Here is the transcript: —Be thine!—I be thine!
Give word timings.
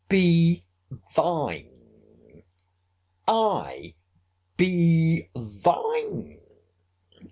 —Be 0.09 0.63
thine!—I 1.13 3.93
be 4.57 5.27
thine! 5.35 6.39